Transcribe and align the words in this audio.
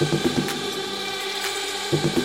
Thank 0.00 0.14
you. 2.16 2.19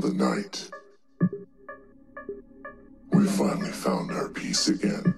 The 0.00 0.12
night. 0.12 0.70
We 3.12 3.26
finally 3.26 3.70
found 3.70 4.10
our 4.12 4.28
peace 4.28 4.68
again. 4.68 5.17